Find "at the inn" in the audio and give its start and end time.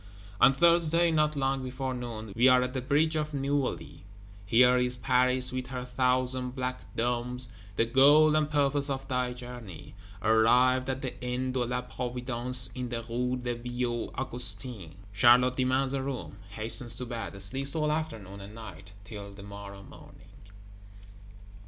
10.89-11.51